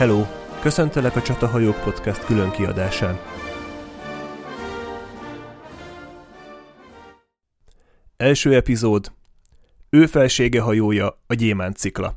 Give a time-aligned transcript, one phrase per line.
[0.00, 0.26] Hello!
[0.60, 3.18] Köszöntelek a Csatahajók Podcast külön kiadásán.
[8.16, 9.12] Első epizód.
[9.90, 12.14] Ő felsége hajója a Gyémánt cikla.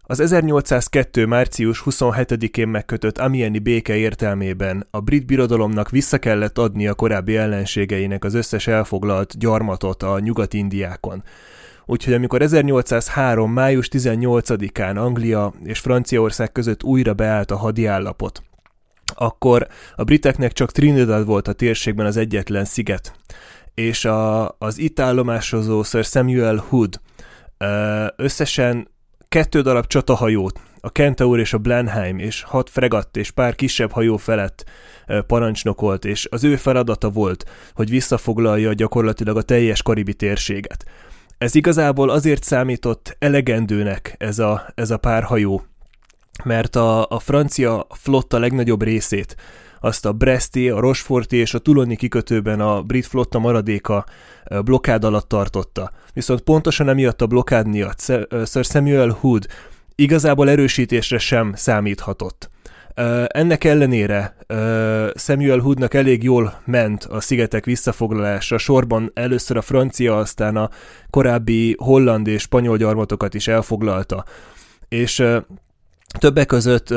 [0.00, 1.26] Az 1802.
[1.26, 8.24] március 27-én megkötött Amieni béke értelmében a brit birodalomnak vissza kellett adni a korábbi ellenségeinek
[8.24, 11.22] az összes elfoglalt gyarmatot a nyugat-indiákon.
[11.88, 13.52] Úgyhogy amikor 1803.
[13.52, 18.42] május 18-án Anglia és Franciaország között újra beállt a hadiállapot,
[19.14, 23.14] akkor a briteknek csak Trinidad volt a térségben az egyetlen sziget,
[23.74, 27.00] és a, az itt állomásozó Sir Samuel Hood
[28.16, 28.88] összesen
[29.28, 34.16] kettő darab csatahajót, a Kentaur és a Blenheim, és hat fregatt és pár kisebb hajó
[34.16, 34.64] felett
[35.26, 37.44] parancsnokolt, és az ő feladata volt,
[37.74, 40.84] hogy visszafoglalja gyakorlatilag a teljes karibi térséget.
[41.38, 45.64] Ez igazából azért számított elegendőnek ez a, ez a pár hajó,
[46.44, 49.36] mert a, a francia flotta legnagyobb részét,
[49.80, 54.04] azt a Bresti, a Rocheforti és a Tuloni kikötőben a brit flotta maradéka
[54.64, 55.90] blokkád alatt tartotta.
[56.12, 58.00] Viszont pontosan emiatt a blokkád miatt
[58.46, 59.46] Sir Samuel Hood
[59.94, 62.50] igazából erősítésre sem számíthatott.
[63.26, 64.36] Ennek ellenére
[65.14, 70.70] Samuel Hoodnak elég jól ment a szigetek visszafoglalása, sorban először a francia, aztán a
[71.10, 74.24] korábbi holland és spanyol gyarmatokat is elfoglalta.
[74.88, 75.24] És
[76.18, 76.94] többek között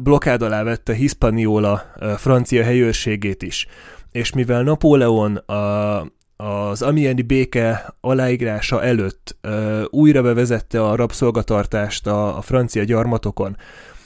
[0.00, 1.82] blokkád alá vette Hispaniola
[2.16, 3.66] francia helyőrségét is.
[4.12, 6.00] És mivel Napóleon a,
[6.36, 13.56] az Amieni béke aláírása előtt ö, újra bevezette a rabszolgatartást a, a francia gyarmatokon,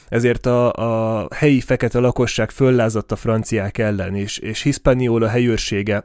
[0.08, 6.04] ezért a, a helyi fekete lakosság föllázadt a franciák ellen, és, és Hispaniola helyőrsége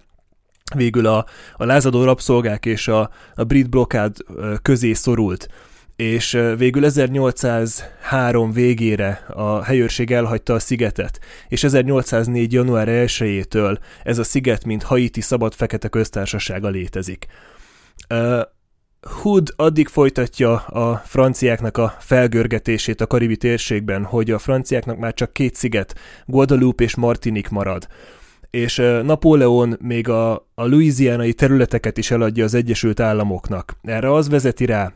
[0.75, 4.15] végül a, a lázadó rabszolgák és a, a brit blokkád
[4.61, 5.47] közé szorult
[6.01, 12.53] és végül 1803 végére a helyőrség elhagyta a szigetet, és 1804.
[12.53, 17.27] január 1-től ez a sziget, mint Haiti szabad fekete köztársasága létezik.
[19.09, 25.33] Hood addig folytatja a franciáknak a felgörgetését a karibi térségben, hogy a franciáknak már csak
[25.33, 25.95] két sziget,
[26.25, 27.87] Guadeloupe és Martinique marad.
[28.49, 33.77] És Napóleon még a, a louisianai területeket is eladja az Egyesült Államoknak.
[33.81, 34.93] Erre az vezeti rá,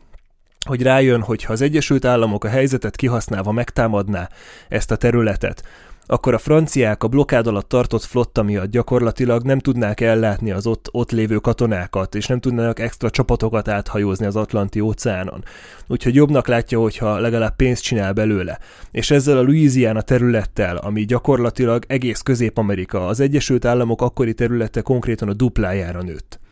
[0.66, 4.28] hogy rájön, hogy ha az Egyesült Államok a helyzetet kihasználva megtámadná
[4.68, 5.62] ezt a területet,
[6.06, 10.88] akkor a franciák a blokkád alatt tartott flotta miatt gyakorlatilag nem tudnák ellátni az ott,
[10.92, 15.44] ott lévő katonákat, és nem tudnának extra csapatokat áthajózni az Atlanti óceánon.
[15.86, 18.58] Úgyhogy jobbnak látja, hogyha legalább pénzt csinál belőle.
[18.90, 25.28] És ezzel a Louisiana területtel, ami gyakorlatilag egész Közép-Amerika, az Egyesült Államok akkori területe konkrétan
[25.28, 26.44] a duplájára nőtt.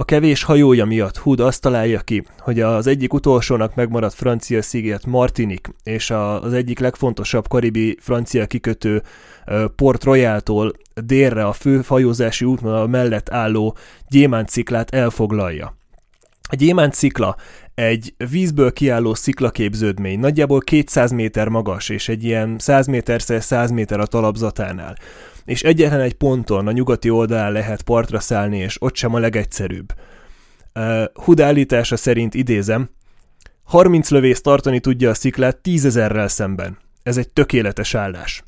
[0.00, 5.06] A kevés hajója miatt Hood azt találja ki, hogy az egyik utolsónak megmaradt francia sziget
[5.06, 9.02] Martinik és az egyik legfontosabb karibi francia kikötő
[9.76, 10.72] Port Royal-tól
[11.04, 13.76] délre a fő hajózási útvonal mellett álló
[14.08, 14.50] gyémánt
[14.90, 15.76] elfoglalja.
[16.50, 17.36] A gyémánt szikla
[17.74, 24.00] egy vízből kiálló sziklaképződmény, nagyjából 200 méter magas, és egy ilyen 100 méter 100 méter
[24.00, 24.96] a talapzatánál
[25.44, 29.92] és egyetlen egy ponton a nyugati oldalán lehet partra szállni, és ott sem a legegyszerűbb.
[30.74, 32.90] Uh, Hud állítása szerint idézem,
[33.62, 36.78] 30 lövész tartani tudja a sziklát tízezerrel szemben.
[37.02, 38.42] Ez egy tökéletes állás.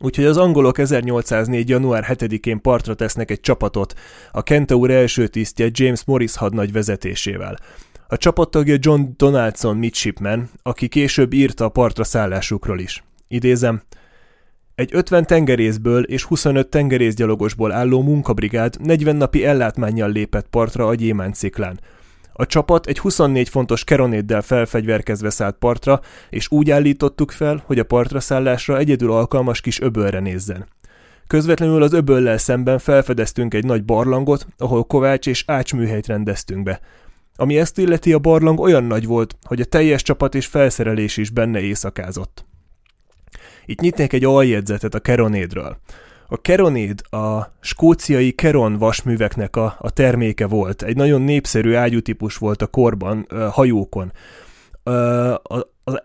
[0.00, 1.68] Úgyhogy az angolok 1804.
[1.68, 3.94] január 7-én partra tesznek egy csapatot,
[4.32, 7.58] a Kentaur első tisztje James Morris hadnagy vezetésével.
[8.08, 13.04] A csapattagja John Donaldson midshipman, aki később írta a partra szállásukról is.
[13.28, 13.82] Idézem,
[14.74, 21.34] egy 50 tengerészből és 25 tengerészgyalogosból álló munkabrigád 40 napi ellátmánnyal lépett partra a Gyémánt
[21.34, 21.80] sziklán.
[22.32, 27.84] A csapat egy 24 fontos keronéddel felfegyverkezve szállt partra, és úgy állítottuk fel, hogy a
[27.84, 30.66] partra szállásra egyedül alkalmas kis öbölre nézzen.
[31.26, 36.80] Közvetlenül az öböllel szemben felfedeztünk egy nagy barlangot, ahol kovács és ácsműhelyt rendeztünk be.
[37.36, 41.30] Ami ezt illeti, a barlang olyan nagy volt, hogy a teljes csapat és felszerelés is
[41.30, 42.44] benne éjszakázott.
[43.64, 45.76] Itt nyitnék egy aljegyzetet a keronédről.
[46.28, 50.82] A keronéd a skóciai keron vasműveknek a, a terméke volt.
[50.82, 54.12] Egy nagyon népszerű ágyútípus volt a korban, hajókon.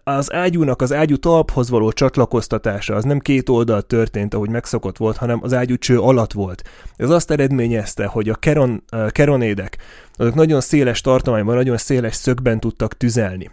[0.04, 5.18] Az ágyúnak az ágyú talphoz való csatlakoztatása az nem két oldal történt, ahogy megszokott volt,
[5.18, 6.64] hanem az ágyú cső alatt volt.
[6.96, 9.78] Ez azt eredményezte, hogy a keron, keronédek
[10.14, 13.50] azok nagyon széles tartományban, nagyon széles szögben tudtak tüzelni.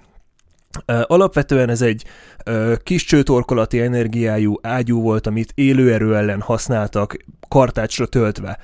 [1.02, 2.04] Alapvetően ez egy
[2.82, 7.16] kis csőtorkolati energiájú ágyú volt, amit élőerő ellen használtak,
[7.48, 8.58] kartácsra töltve.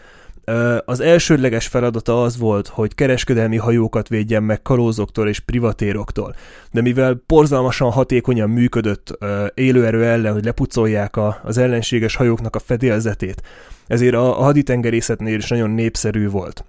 [0.85, 6.35] Az elsődleges feladata az volt, hogy kereskedelmi hajókat védjen meg kalózoktól és privatéroktól,
[6.71, 9.19] de mivel porzalmasan hatékonyan működött
[9.55, 13.43] élőerő ellen, hogy lepucolják az ellenséges hajóknak a fedélzetét,
[13.87, 16.65] ezért a haditengerészetnél is nagyon népszerű volt.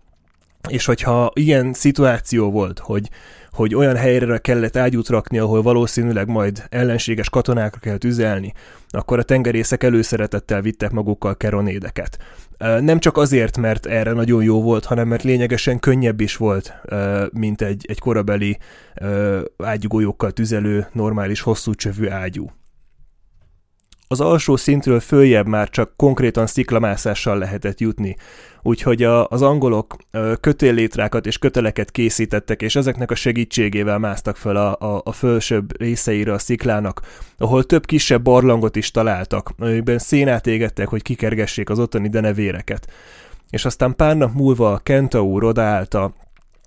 [0.70, 3.10] És hogyha ilyen szituáció volt, hogy,
[3.54, 8.54] hogy olyan helyre kellett ágyút rakni, ahol valószínűleg majd ellenséges katonákra kell tüzelni,
[8.90, 12.18] akkor a tengerészek előszeretettel vittek magukkal keronédeket.
[12.80, 16.74] Nem csak azért, mert erre nagyon jó volt, hanem mert lényegesen könnyebb is volt,
[17.32, 18.58] mint egy, egy korabeli
[19.58, 22.52] ágyugójókkal tüzelő, normális hosszú csövű ágyú.
[24.08, 28.16] Az alsó szintről följebb már csak konkrétan sziklamászással lehetett jutni,
[28.62, 29.96] úgyhogy a, az angolok
[30.40, 36.34] kötéllétrákat és köteleket készítettek, és ezeknek a segítségével másztak fel a, a, a fölsőbb részeire
[36.34, 37.02] a sziklának,
[37.38, 42.92] ahol több kisebb barlangot is találtak, amikben szénát égettek, hogy kikergessék az ottani denevéreket.
[43.50, 46.14] És aztán pár nap múlva a Kentaur odaállt a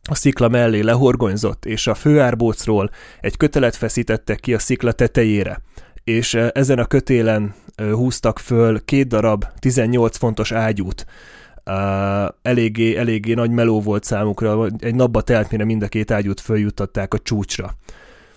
[0.08, 2.90] a szikla mellé lehorgonyzott, és a főárbócról
[3.20, 5.60] egy kötelet feszítettek ki a szikla tetejére
[6.06, 11.06] és ezen a kötélen húztak föl két darab 18 fontos ágyút.
[12.42, 17.14] Eléggé, eléggé nagy meló volt számukra, egy napba telt, mire mind a két ágyút följuttatták
[17.14, 17.74] a csúcsra.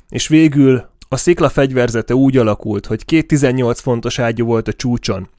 [0.10, 5.30] És végül a szikla fegyverzete úgy alakult, hogy két 18 fontos ágyú volt a csúcson,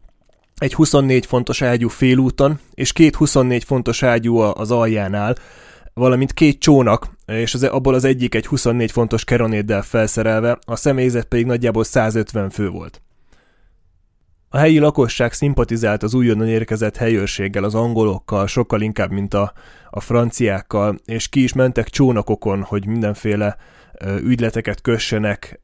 [0.57, 5.37] egy 24 fontos ágyú félúton, és két 24 fontos ágyú az aljánál,
[6.01, 11.25] valamint két csónak, és az, abból az egyik egy 24 fontos keronéddel felszerelve, a személyzet
[11.25, 13.03] pedig nagyjából 150 fő volt.
[14.49, 19.53] A helyi lakosság szimpatizált az újonnan érkezett helyőrséggel, az angolokkal, sokkal inkább, mint a,
[19.91, 23.57] a franciákkal, és ki is mentek csónakokon, hogy mindenféle
[24.23, 25.61] ügyleteket kössenek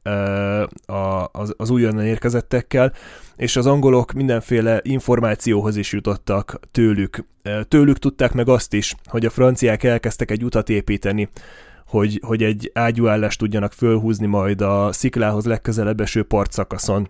[1.31, 2.93] az, az újonnan érkezettekkel,
[3.35, 7.25] és az angolok mindenféle információhoz is jutottak tőlük.
[7.67, 11.29] Tőlük tudták meg azt is, hogy a franciák elkezdtek egy utat építeni,
[11.87, 17.07] hogy, hogy egy ágyúállást tudjanak fölhúzni majd a sziklához legközelebb eső partszakaszon.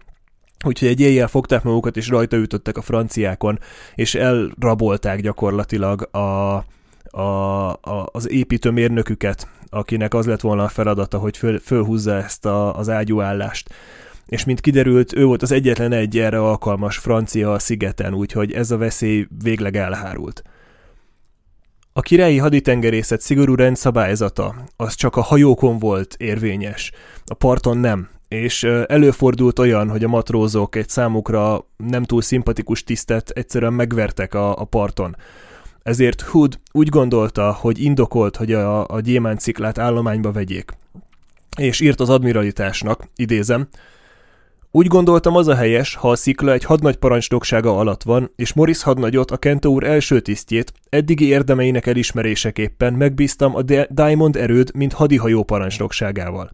[0.65, 3.59] Úgyhogy egy éjjel fogták magukat, és rajta ütöttek a franciákon,
[3.95, 11.37] és elrabolták gyakorlatilag a, a, a, az építőmérnöküket, akinek az lett volna a feladata, hogy
[11.37, 13.69] föl, fölhúzza ezt a, az ágyúállást.
[14.25, 18.71] És mint kiderült, ő volt az egyetlen egy erre alkalmas francia a szigeten, úgyhogy ez
[18.71, 20.43] a veszély végleg elhárult.
[21.93, 26.91] A királyi haditengerészet szigorú rendszabályzata az csak a hajókon volt érvényes,
[27.25, 33.29] a parton nem, és előfordult olyan, hogy a matrózok egy számukra nem túl szimpatikus tisztet
[33.29, 35.15] egyszerűen megvertek a, a parton.
[35.87, 39.41] Ezért Hood úgy gondolta, hogy indokolt, hogy a, a gyémánt
[39.77, 40.71] állományba vegyék.
[41.57, 43.67] És írt az admiralitásnak, idézem,
[44.71, 48.83] úgy gondoltam az a helyes, ha a szikla egy hadnagy parancsnoksága alatt van, és Morris
[48.83, 56.51] hadnagyot, a Kentaur első tisztjét, eddigi érdemeinek elismeréseképpen megbíztam a Diamond erőd, mint hadihajó parancsnokságával.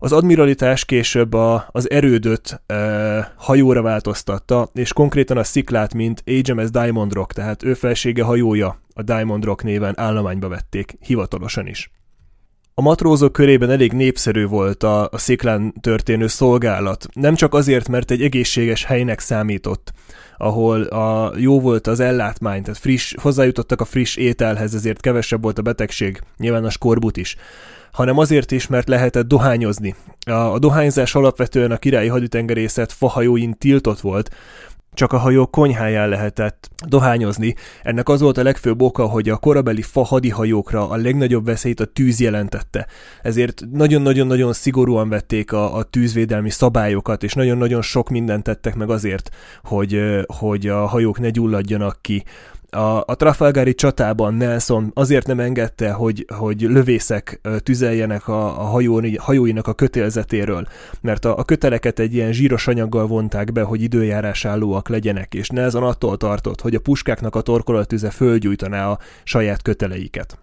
[0.00, 6.70] Az admiralitás később a, az erődöt e, hajóra változtatta, és konkrétan a sziklát, mint HMS
[6.70, 11.90] Diamond Rock, tehát ő felsége hajója a Diamond Rock néven állományba vették, hivatalosan is.
[12.74, 18.10] A matrózok körében elég népszerű volt a, a sziklán történő szolgálat, nem csak azért, mert
[18.10, 19.92] egy egészséges helynek számított,
[20.36, 25.58] ahol a, jó volt az ellátmány, tehát friss, hozzájutottak a friss ételhez, ezért kevesebb volt
[25.58, 27.36] a betegség, nyilván a skorbut is,
[27.98, 29.94] hanem azért is, mert lehetett dohányozni.
[30.26, 34.30] A, dohányzás alapvetően a királyi haditengerészet fahajóin tiltott volt,
[34.94, 37.54] csak a hajó konyháján lehetett dohányozni.
[37.82, 41.84] Ennek az volt a legfőbb oka, hogy a korabeli fa hadihajókra a legnagyobb veszélyt a
[41.84, 42.86] tűz jelentette.
[43.22, 49.30] Ezért nagyon-nagyon-nagyon szigorúan vették a, a tűzvédelmi szabályokat, és nagyon-nagyon sok mindent tettek meg azért,
[49.62, 52.24] hogy, hogy a hajók ne gyulladjanak ki
[52.70, 59.16] a, a Trafalgari csatában Nelson azért nem engedte, hogy, hogy lövészek tüzeljenek a, a hajóni,
[59.16, 60.66] hajóinak a kötélzetéről,
[61.00, 65.48] mert a, a köteleket egy ilyen zsíros anyaggal vonták be, hogy időjárás állóak legyenek, és
[65.48, 70.38] Nelson attól tartott, hogy a puskáknak a torkolatüze fölgyújtaná a saját köteleiket.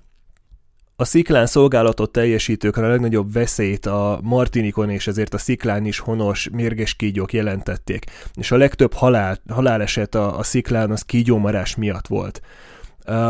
[0.98, 6.50] A sziklán szolgálatot teljesítőkre a legnagyobb veszélyt a Martinikon és ezért a sziklán is honos
[6.52, 12.42] mérges kígyók jelentették, és a legtöbb halál, haláleset a, a sziklán az kígyómarás miatt volt.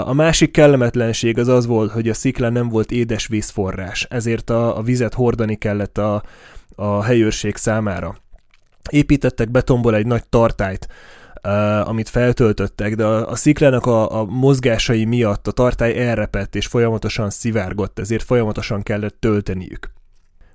[0.04, 4.78] A másik kellemetlenség az az volt, hogy a sziklán nem volt édes vízforrás, ezért a,
[4.78, 6.24] a vizet hordani kellett a,
[6.76, 8.16] a helyőrség számára.
[8.90, 10.88] Építettek betonból egy nagy tartályt,
[11.82, 17.30] amit feltöltöttek, de a, a sziklának a, a mozgásai miatt a tartály elrepett és folyamatosan
[17.30, 19.92] szivárgott, ezért folyamatosan kellett tölteniük.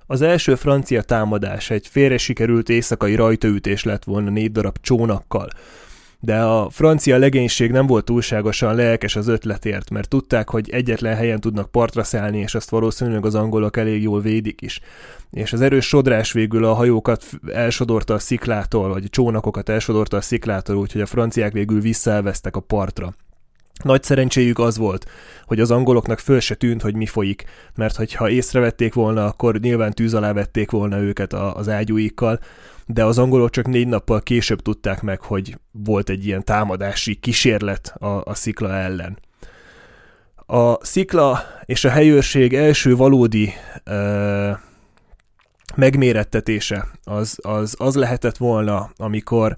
[0.05, 5.47] Az első francia támadás egy félre sikerült éjszakai rajtaütés lett volna négy darab csónakkal,
[6.23, 11.39] de a francia legénység nem volt túlságosan lelkes az ötletért, mert tudták, hogy egyetlen helyen
[11.39, 14.79] tudnak partra szállni, és azt valószínűleg az angolok elég jól védik is.
[15.31, 20.21] És az erős sodrás végül a hajókat elsodorta a sziklától, vagy a csónakokat elsodorta a
[20.21, 23.13] sziklától, úgyhogy a franciák végül visszaelveztek a partra.
[23.83, 25.05] Nagy szerencséjük az volt,
[25.45, 27.43] hogy az angoloknak föl se tűnt, hogy mi folyik,
[27.75, 32.39] mert hogyha észrevették volna, akkor nyilván tűz alá vették volna őket az ágyúikkal,
[32.85, 37.93] de az angolok csak négy nappal később tudták meg, hogy volt egy ilyen támadási kísérlet
[37.97, 39.17] a, a szikla ellen.
[40.45, 44.51] A szikla és a helyőrség első valódi ö,
[45.75, 49.57] megmérettetése az, az, az lehetett volna, amikor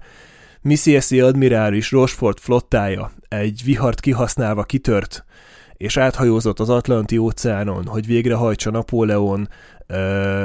[0.64, 5.24] Mississippi admirális Rochefort flottája egy vihart kihasználva kitört,
[5.76, 9.48] és áthajózott az Atlanti óceánon, hogy végrehajtsa Napóleon
[9.86, 10.44] ö,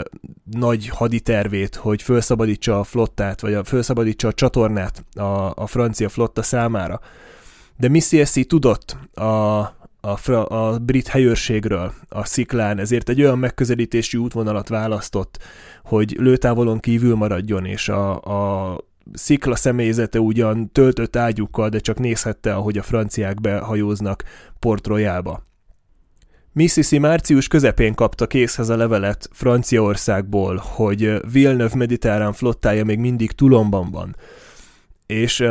[0.51, 6.41] nagy haditervét, hogy felszabadítsa a flottát, vagy a, felszabadítsa a csatornát a, a francia flotta
[6.41, 6.99] számára.
[7.77, 9.27] De Mississippi tudott a,
[10.01, 15.39] a, a brit helyőrségről a sziklán, ezért egy olyan megközelítési útvonalat választott,
[15.83, 18.77] hogy lőtávolon kívül maradjon, és a, a
[19.13, 24.23] szikla személyzete ugyan töltött ágyukkal, de csak nézhette, ahogy a franciák behajóznak
[24.59, 25.47] Port Royalba.
[26.53, 33.91] Mississippi március közepén kapta készhez a levelet Franciaországból, hogy Villeneuve mediterrán flottája még mindig Tulomban
[33.91, 34.15] van.
[35.05, 35.43] És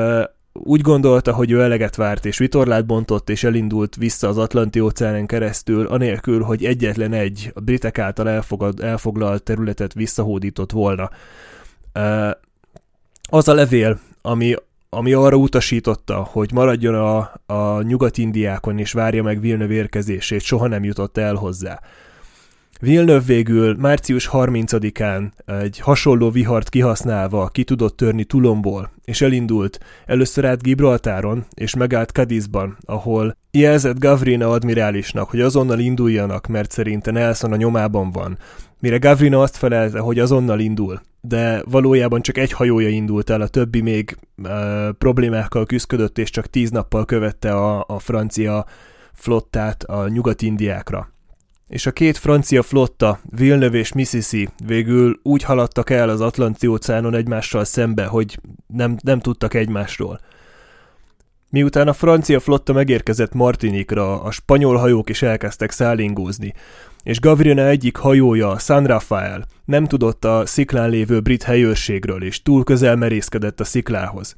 [0.53, 5.27] úgy gondolta, hogy ő eleget várt, és vitorlát bontott, és elindult vissza az Atlanti óceánen
[5.27, 11.11] keresztül, anélkül, hogy egyetlen egy a britek által elfogad, elfoglalt területet visszahódított volna.
[13.31, 14.55] Az a levél, ami,
[14.91, 20.85] ami arra utasította, hogy maradjon a, a nyugat-indiákon és várja meg Villeneuve érkezését, soha nem
[20.85, 21.81] jutott el hozzá.
[22.81, 30.45] Villeneuve végül március 30-án egy hasonló vihart kihasználva ki tudott törni Tulomból, és elindult először
[30.45, 37.53] át Gibraltáron, és megállt Cadizban, ahol jelzett Gavrina admirálisnak, hogy azonnal induljanak, mert szerinte Nelson
[37.53, 38.39] a nyomában van,
[38.81, 43.49] mire Gavrina azt felelte, hogy azonnal indul, de valójában csak egy hajója indult el, a
[43.49, 48.67] többi még e, problémákkal küzdött, és csak tíz nappal követte a, a francia
[49.13, 51.13] flottát a nyugat-indiákra.
[51.69, 57.65] És a két francia flotta, Villeneuve és Mississippi végül úgy haladtak el az Atlanti-óceánon egymással
[57.65, 60.21] szembe, hogy nem, nem tudtak egymásról.
[61.51, 66.55] Miután a francia flotta megérkezett Martinikra, a spanyol hajók is elkezdtek szállingózni,
[67.03, 72.65] és Gavrina egyik hajója, San Rafael, nem tudott a sziklán lévő brit helyőrségről, és túl
[72.65, 74.37] közel merészkedett a sziklához.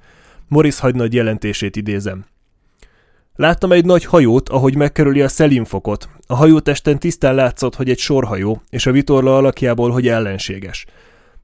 [0.48, 2.24] Morris hagynagy jelentését idézem.
[3.34, 6.08] Láttam egy nagy hajót, ahogy megkerüli a szelimfokot.
[6.26, 10.86] A hajótesten tisztán látszott, hogy egy sorhajó, és a vitorla alakjából, hogy ellenséges.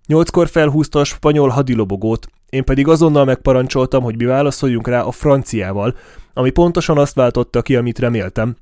[0.06, 5.96] Nyolckor felhúzta a spanyol hadilobogót, én pedig azonnal megparancsoltam, hogy mi válaszoljunk rá a franciával,
[6.34, 8.56] ami pontosan azt váltotta ki, amit reméltem,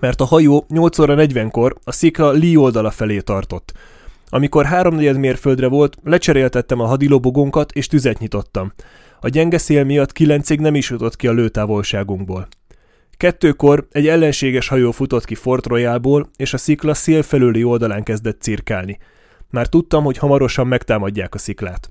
[0.00, 3.72] mert a hajó 8 óra 40-kor a szikla Lee oldala felé tartott.
[4.28, 8.72] Amikor háromnegyed mérföldre volt, lecseréltettem a hadilobogónkat és tüzet nyitottam.
[9.20, 12.48] A gyenge szél miatt kilencig nem is jutott ki a lőtávolságunkból.
[13.16, 18.40] Kettőkor egy ellenséges hajó futott ki Fort Royalból, és a szikla szél felüli oldalán kezdett
[18.40, 18.98] cirkálni.
[19.50, 21.90] Már tudtam, hogy hamarosan megtámadják a sziklát.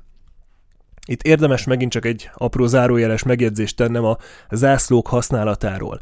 [1.05, 4.17] Itt érdemes megint csak egy apró zárójeles megjegyzést tennem a
[4.49, 5.99] zászlók használatáról.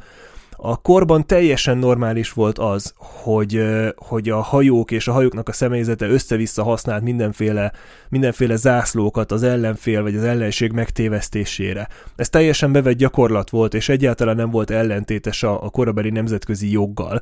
[0.59, 3.63] A korban teljesen normális volt az, hogy,
[3.95, 7.71] hogy a hajók és a hajóknak a személyzete össze-vissza használt mindenféle,
[8.09, 11.87] mindenféle zászlókat az ellenfél vagy az ellenség megtévesztésére.
[12.15, 17.21] Ez teljesen bevett gyakorlat volt, és egyáltalán nem volt ellentétes a, a korabeli nemzetközi joggal.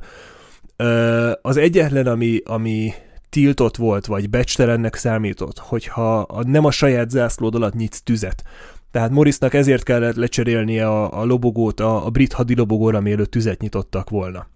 [1.42, 2.92] Az egyetlen, ami, ami
[3.36, 8.42] tiltott volt, vagy becstelennek számított, hogyha a, nem a saját zászlód alatt nyitsz tüzet,
[8.90, 14.10] tehát Morrisnak ezért kellett lecserélnie a, a lobogót a, a brit hadilobogóra, mielőtt tüzet nyitottak
[14.10, 14.46] volna.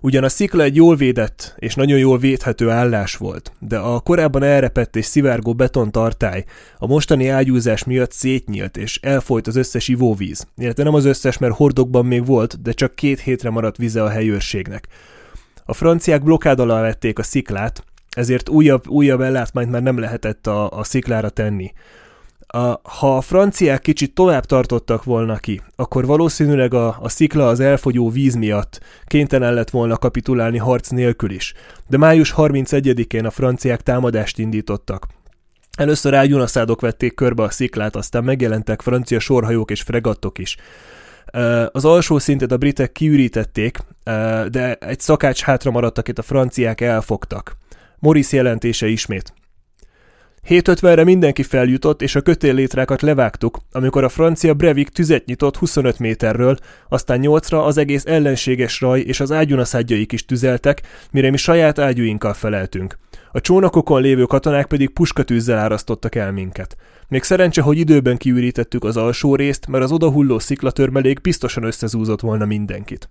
[0.00, 4.42] Ugyan a szikla egy jól védett és nagyon jól védhető állás volt, de a korábban
[4.42, 6.44] elrepett és szivárgó betontartály
[6.78, 11.54] a mostani ágyúzás miatt szétnyílt és elfolyt az összes ivóvíz, illetve nem az összes, mert
[11.54, 14.88] hordokban még volt, de csak két hétre maradt vize a helyőrségnek.
[15.70, 20.70] A franciák blokkád alá vették a sziklát, ezért újabb, újabb ellátmányt már nem lehetett a,
[20.70, 21.72] a sziklára tenni
[22.52, 27.60] a, ha a franciák kicsit tovább tartottak volna ki, akkor valószínűleg a, a szikla az
[27.60, 31.54] elfogyó víz miatt kénytelen lett volna kapitulálni harc nélkül is.
[31.88, 35.06] De május 31-én a franciák támadást indítottak.
[35.76, 40.56] Először ágyunaszádok vették körbe a sziklát, aztán megjelentek francia sorhajók és fregattok is.
[41.72, 43.78] Az alsó szintet a britek kiürítették,
[44.48, 47.56] de egy szakács hátra maradt, akit a franciák elfogtak.
[47.98, 49.32] Morris jelentése ismét.
[50.48, 56.56] 7.50-re mindenki feljutott, és a kötéllétrákat levágtuk, amikor a francia Brevik tüzet nyitott 25 méterről,
[56.88, 62.34] aztán 8-ra az egész ellenséges raj és az ágyunaszádjaik is tüzeltek, mire mi saját ágyúinkkal
[62.34, 62.98] feleltünk.
[63.32, 66.76] A csónakokon lévő katonák pedig puskatűzzel árasztottak el minket.
[67.08, 72.44] Még szerencse, hogy időben kiürítettük az alsó részt, mert az odahulló sziklatörmelék biztosan összezúzott volna
[72.44, 73.10] mindenkit.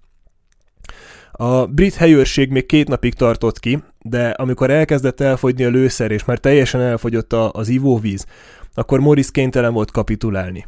[1.41, 6.25] A brit helyőrség még két napig tartott ki, de amikor elkezdett elfogyni a lőszer, és
[6.25, 8.25] már teljesen elfogyott az ivóvíz,
[8.73, 10.65] akkor Morris kénytelen volt kapitulálni.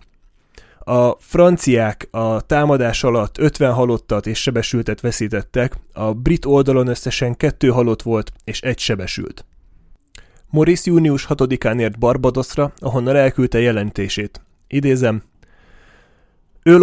[0.79, 7.67] A franciák a támadás alatt 50 halottat és sebesültet veszítettek, a brit oldalon összesen kettő
[7.67, 9.45] halott volt és egy sebesült.
[10.49, 14.41] Morris június 6-án ért Barbadosra, ahonnan elküldte jelentését.
[14.67, 15.23] Idézem,
[16.63, 16.77] ő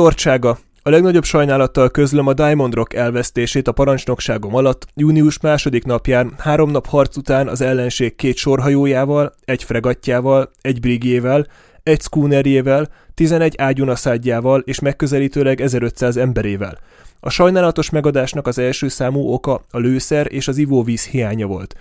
[0.88, 6.70] a legnagyobb sajnálattal közlöm a Diamond Rock elvesztését a parancsnokságom alatt június második napján, három
[6.70, 11.46] nap harc után az ellenség két sorhajójával, egy fregattjával, egy brigjével,
[11.82, 16.78] egy schoonerjével, 11 ágyunaszádjával és megközelítőleg 1500 emberével.
[17.20, 21.74] A sajnálatos megadásnak az első számú oka a lőszer és az ivóvíz hiánya volt.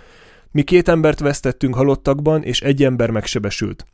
[0.50, 3.86] Mi két embert vesztettünk halottakban, és egy ember megsebesült.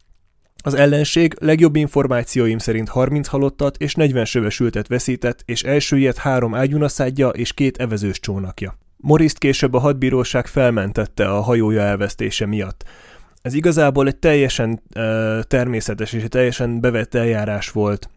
[0.67, 7.29] Az ellenség legjobb információim szerint 30 halottat és 40 sövesültet veszített, és elsüllyedt három ágyunaszádja
[7.29, 8.79] és két evezős csónakja.
[8.97, 12.85] Moriszt később a hadbíróság felmentette a hajója elvesztése miatt.
[13.43, 18.09] Ez igazából egy teljesen uh, természetes és egy teljesen bevett eljárás volt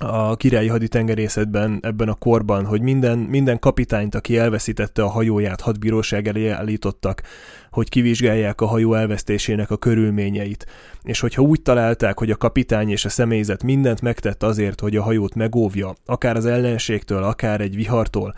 [0.00, 6.28] a királyi haditengerészetben ebben a korban, hogy minden, minden kapitányt, aki elveszítette a hajóját, hadbíróság
[6.28, 7.22] elé állítottak,
[7.70, 10.66] hogy kivizsgálják a hajó elvesztésének a körülményeit.
[11.02, 15.02] És hogyha úgy találták, hogy a kapitány és a személyzet mindent megtett azért, hogy a
[15.02, 18.34] hajót megóvja, akár az ellenségtől, akár egy vihartól,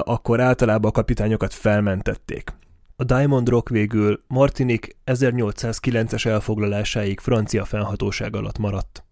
[0.00, 2.52] akkor általában a kapitányokat felmentették.
[2.96, 9.07] A Diamond Rock végül Martinik 1809-es elfoglalásáig francia fennhatóság alatt maradt.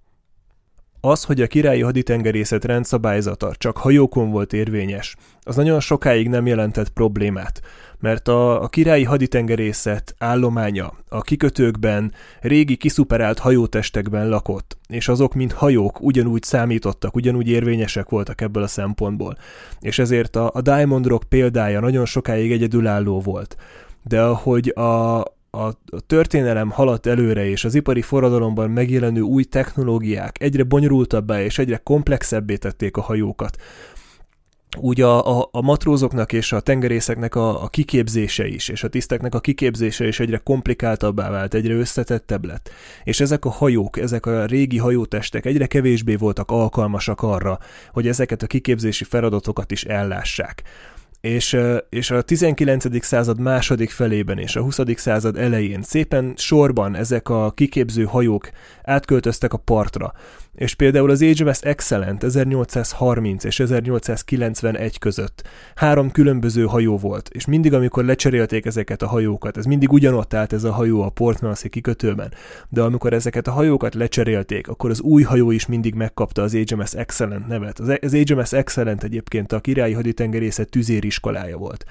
[1.00, 6.88] Az, hogy a királyi haditengerészet rendszabályzata csak hajókon volt érvényes, az nagyon sokáig nem jelentett
[6.88, 7.60] problémát,
[7.98, 15.52] mert a, a királyi haditengerészet állománya a kikötőkben, régi kiszuperált hajótestekben lakott, és azok, mint
[15.52, 19.36] hajók, ugyanúgy számítottak, ugyanúgy érvényesek voltak ebből a szempontból.
[19.80, 23.56] És ezért a, a Diamond Rock példája nagyon sokáig egyedülálló volt.
[24.02, 25.22] De ahogy a,
[25.64, 25.74] a,
[26.06, 32.56] történelem haladt előre, és az ipari forradalomban megjelenő új technológiák egyre bonyolultabbá és egyre komplexebbé
[32.56, 33.56] tették a hajókat,
[34.78, 39.34] úgy a, a, a matrózoknak és a tengerészeknek a, a kiképzése is, és a tiszteknek
[39.34, 42.70] a kiképzése is egyre komplikáltabbá vált, egyre összetettebb lett.
[43.04, 47.58] És ezek a hajók, ezek a régi hajótestek egyre kevésbé voltak alkalmasak arra,
[47.92, 50.62] hogy ezeket a kiképzési feladatokat is ellássák
[51.26, 51.56] és,
[51.88, 53.04] és a 19.
[53.04, 54.78] század második felében és a 20.
[54.94, 58.50] század elején szépen sorban ezek a kiképző hajók
[58.82, 60.12] átköltöztek a partra,
[60.56, 67.72] és például az HMS Excellent 1830 és 1891 között három különböző hajó volt, és mindig,
[67.72, 72.32] amikor lecserélték ezeket a hajókat, ez mindig ugyanott állt ez a hajó a Portmanszi kikötőben,
[72.68, 76.94] de amikor ezeket a hajókat lecserélték, akkor az új hajó is mindig megkapta az HMS
[76.94, 77.78] Excellent nevet.
[77.78, 81.84] Az HMS Excellent egyébként a királyi haditengerészet tüzériskolája volt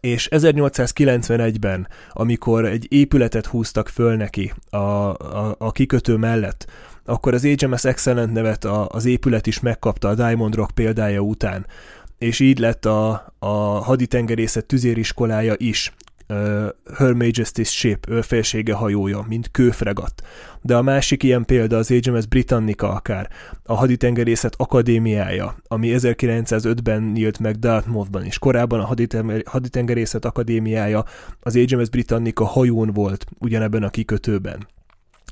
[0.00, 6.66] és 1891-ben, amikor egy épületet húztak föl neki a, a, a kikötő mellett,
[7.06, 11.66] akkor az HMS Excellent nevet a, az épület is megkapta a Diamond Rock példája után,
[12.18, 13.46] és így lett a, a
[13.84, 15.92] haditengerészet tüzériskolája is
[16.96, 20.22] Her Majesty's Ship, félsége hajója, mint kőfregat.
[20.62, 23.30] De a másik ilyen példa az HMS Britannica akár,
[23.64, 28.94] a haditengerészet akadémiája, ami 1905-ben nyílt meg Dartmouthban, és korábban a
[29.44, 31.04] haditengerészet akadémiája
[31.40, 34.66] az HMS Britannica hajón volt ugyanebben a kikötőben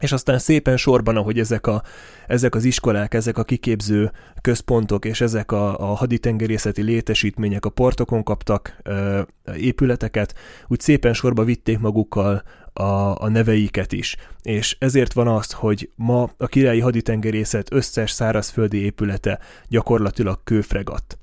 [0.01, 1.83] és aztán szépen sorban, ahogy ezek, a,
[2.27, 8.23] ezek az iskolák, ezek a kiképző központok és ezek a, a haditengerészeti létesítmények a portokon
[8.23, 9.21] kaptak ö,
[9.57, 10.35] épületeket,
[10.67, 14.17] úgy szépen sorba vitték magukkal a, a neveiket is.
[14.43, 21.19] És ezért van az, hogy ma a királyi haditengerészet összes szárazföldi épülete gyakorlatilag kőfregat.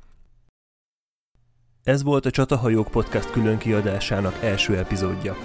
[1.83, 5.35] Ez volt a Csatahajók Podcast külön kiadásának első epizódja.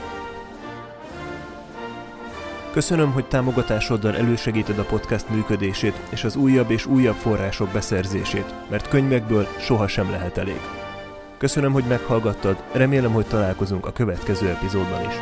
[2.77, 8.89] Köszönöm, hogy támogatásoddal elősegíted a podcast működését és az újabb és újabb források beszerzését, mert
[8.89, 10.61] könyvekből sohasem lehet elég.
[11.39, 15.15] Köszönöm, hogy meghallgattad, remélem, hogy találkozunk a következő epizódban is.